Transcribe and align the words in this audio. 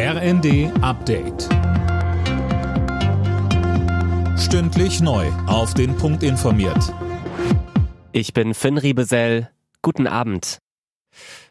RND 0.00 0.70
Update. 0.80 1.48
Stündlich 4.38 5.00
neu. 5.00 5.26
Auf 5.48 5.74
den 5.74 5.96
Punkt 5.96 6.22
informiert. 6.22 6.94
Ich 8.12 8.32
bin 8.32 8.54
Finn 8.54 8.78
Riebesell. 8.78 9.50
Guten 9.82 10.06
Abend. 10.06 10.58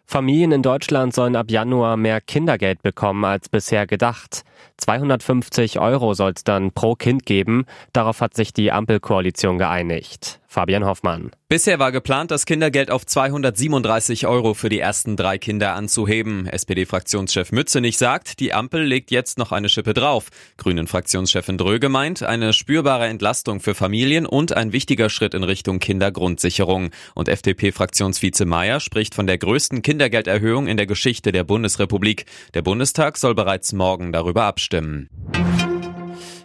Familien 0.06 0.54
in 0.54 0.62
Deutschland 0.62 1.14
sollen 1.14 1.36
ab 1.36 1.52
Januar 1.52 1.98
mehr 1.98 2.22
Kindergeld 2.22 2.82
bekommen 2.82 3.26
als 3.26 3.50
bisher 3.50 3.86
gedacht. 3.86 4.44
250 4.78 5.80
Euro 5.80 6.14
soll 6.14 6.32
es 6.34 6.46
dann 6.46 6.72
pro 6.72 6.96
Kind 6.96 7.26
geben. 7.26 7.66
Darauf 7.92 8.22
hat 8.22 8.34
sich 8.34 8.54
die 8.54 8.72
Ampelkoalition 8.72 9.58
geeinigt. 9.58 10.40
Fabian 10.58 10.86
Hoffmann. 10.86 11.30
Bisher 11.50 11.78
war 11.78 11.92
geplant, 11.92 12.32
das 12.32 12.48
Kindergeld 12.48 12.90
auf 12.90 13.06
237 13.06 14.26
Euro 14.26 14.56
für 14.56 14.70
die 14.70 14.80
ersten 14.80 15.16
drei 15.16 15.38
Kinder 15.38 15.76
anzuheben. 15.76 16.48
SPD-Fraktionschef 16.48 17.52
Mützenich 17.52 18.00
sagt, 18.00 18.40
die 18.40 18.56
Ampel 18.56 18.82
legt 18.84 19.12
jetzt 19.12 19.38
noch 19.38 19.52
eine 19.52 19.70
Schippe 19.70 19.94
drauf. 19.94 20.30
Grünen-Fraktionschefin 20.58 21.60
Dröge 21.60 21.90
meint, 21.90 22.24
eine 22.24 22.54
spürbare 22.54 23.06
Entlastung 23.06 23.60
für 23.60 23.76
Familien 23.76 24.26
und 24.26 24.52
ein 24.52 24.74
wichtiger 24.74 25.12
Schritt 25.12 25.36
in 25.36 25.44
Richtung 25.44 25.78
Kindergrundsicherung. 25.78 26.90
Und 27.14 27.30
FDP-Fraktionsvize 27.30 28.46
Mayer 28.46 28.80
spricht 28.80 29.14
von 29.14 29.28
der 29.28 29.38
größten 29.38 29.84
Kindergelderhöhung 29.84 30.66
in 30.66 30.78
der 30.78 30.88
Geschichte 30.88 31.32
der 31.32 31.44
Bundesrepublik. 31.44 32.26
Der 32.56 32.64
Bundestag 32.64 33.20
soll 33.20 33.36
bereits 33.36 33.74
morgen 33.74 34.12
darüber 34.12 34.46
abstimmen. 34.46 35.08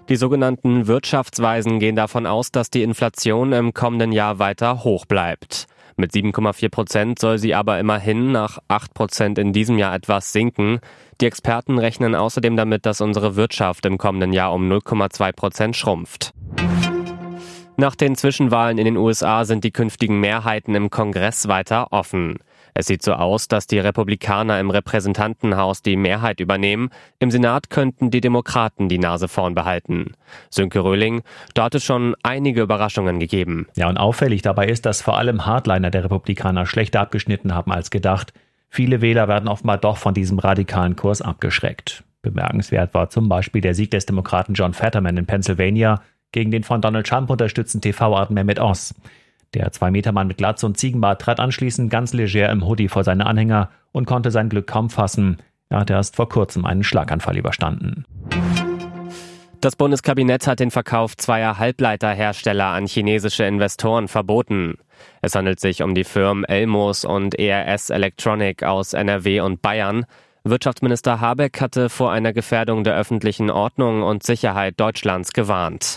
Die 0.08 0.16
sogenannten 0.16 0.88
Wirtschaftsweisen 0.88 1.78
gehen 1.78 1.94
davon 1.94 2.26
aus, 2.26 2.50
dass 2.50 2.70
die 2.70 2.82
Inflation 2.82 3.52
im 3.52 3.72
kommenden 3.72 4.10
Jahr 4.10 4.38
weiter 4.38 4.82
hoch 4.82 5.06
bleibt. 5.06 5.66
Mit 5.96 6.12
7,4 6.12 6.70
Prozent 6.70 7.18
soll 7.18 7.38
sie 7.38 7.54
aber 7.54 7.78
immerhin 7.78 8.32
nach 8.32 8.58
8 8.68 8.94
Prozent 8.94 9.38
in 9.38 9.52
diesem 9.52 9.78
Jahr 9.78 9.94
etwas 9.94 10.32
sinken. 10.32 10.80
Die 11.20 11.26
Experten 11.26 11.78
rechnen 11.78 12.14
außerdem 12.14 12.56
damit, 12.56 12.84
dass 12.84 13.00
unsere 13.00 13.36
Wirtschaft 13.36 13.86
im 13.86 13.98
kommenden 13.98 14.32
Jahr 14.32 14.52
um 14.52 14.70
0,2 14.70 15.32
Prozent 15.32 15.76
schrumpft. 15.76 16.32
Nach 17.78 17.94
den 17.94 18.16
Zwischenwahlen 18.16 18.76
in 18.76 18.84
den 18.84 18.96
USA 18.98 19.44
sind 19.44 19.64
die 19.64 19.70
künftigen 19.70 20.20
Mehrheiten 20.20 20.74
im 20.74 20.90
Kongress 20.90 21.48
weiter 21.48 21.90
offen. 21.90 22.38
Es 22.74 22.86
sieht 22.86 23.02
so 23.02 23.14
aus, 23.14 23.48
dass 23.48 23.66
die 23.66 23.78
Republikaner 23.78 24.60
im 24.60 24.70
Repräsentantenhaus 24.70 25.82
die 25.82 25.96
Mehrheit 25.96 26.40
übernehmen. 26.40 26.90
Im 27.18 27.30
Senat 27.30 27.70
könnten 27.70 28.10
die 28.10 28.20
Demokraten 28.20 28.88
die 28.88 28.98
Nase 28.98 29.26
vorn 29.26 29.54
behalten. 29.54 30.12
Sönke 30.50 30.84
Röhling, 30.84 31.22
da 31.54 31.64
hat 31.64 31.74
es 31.74 31.84
schon 31.84 32.14
einige 32.22 32.62
Überraschungen 32.62 33.18
gegeben. 33.18 33.66
Ja, 33.74 33.88
und 33.88 33.96
auffällig 33.96 34.42
dabei 34.42 34.66
ist, 34.66 34.84
dass 34.84 35.02
vor 35.02 35.16
allem 35.16 35.46
Hardliner 35.46 35.90
der 35.90 36.04
Republikaner 36.04 36.66
schlechter 36.66 37.00
abgeschnitten 37.00 37.54
haben 37.54 37.72
als 37.72 37.90
gedacht. 37.90 38.34
Viele 38.68 39.00
Wähler 39.00 39.28
werden 39.28 39.48
offenbar 39.48 39.78
doch 39.78 39.96
von 39.96 40.14
diesem 40.14 40.38
radikalen 40.38 40.96
Kurs 40.96 41.20
abgeschreckt. 41.20 42.04
Bemerkenswert 42.22 42.94
war 42.94 43.10
zum 43.10 43.28
Beispiel 43.28 43.60
der 43.60 43.74
Sieg 43.74 43.90
des 43.90 44.06
Demokraten 44.06 44.54
John 44.54 44.74
Fetterman 44.74 45.16
in 45.16 45.26
Pennsylvania 45.26 46.00
gegen 46.32 46.50
den 46.50 46.64
von 46.64 46.80
Donald 46.80 47.06
Trump 47.06 47.30
unterstützten 47.30 47.80
TV-Art 47.80 48.30
Mehmet 48.30 48.58
Oz. 48.58 48.94
Der 49.54 49.70
Zwei-Meter-Mann 49.70 50.26
mit 50.26 50.38
Glatze 50.38 50.66
und 50.66 50.78
Ziegenbart 50.78 51.20
trat 51.20 51.38
anschließend 51.38 51.90
ganz 51.90 52.12
leger 52.14 52.50
im 52.50 52.66
Hoodie 52.66 52.88
vor 52.88 53.04
seine 53.04 53.26
Anhänger 53.26 53.68
und 53.92 54.06
konnte 54.06 54.30
sein 54.30 54.48
Glück 54.48 54.66
kaum 54.66 54.88
fassen. 54.88 55.36
Er 55.68 55.80
hatte 55.80 55.92
erst 55.92 56.16
vor 56.16 56.28
kurzem 56.28 56.64
einen 56.64 56.84
Schlaganfall 56.84 57.36
überstanden. 57.36 58.04
Das 59.60 59.76
Bundeskabinett 59.76 60.46
hat 60.48 60.58
den 60.58 60.72
Verkauf 60.72 61.16
zweier 61.16 61.58
Halbleiterhersteller 61.58 62.66
an 62.66 62.86
chinesische 62.86 63.44
Investoren 63.44 64.08
verboten. 64.08 64.74
Es 65.20 65.36
handelt 65.36 65.60
sich 65.60 65.82
um 65.82 65.94
die 65.94 66.02
Firmen 66.02 66.44
Elmos 66.44 67.04
und 67.04 67.38
ERS 67.38 67.90
Electronic 67.90 68.64
aus 68.64 68.92
NRW 68.92 69.40
und 69.40 69.62
Bayern. 69.62 70.04
Wirtschaftsminister 70.42 71.20
Habeck 71.20 71.60
hatte 71.60 71.88
vor 71.88 72.10
einer 72.10 72.32
Gefährdung 72.32 72.82
der 72.82 72.96
öffentlichen 72.96 73.50
Ordnung 73.50 74.02
und 74.02 74.24
Sicherheit 74.24 74.80
Deutschlands 74.80 75.32
gewarnt. 75.32 75.96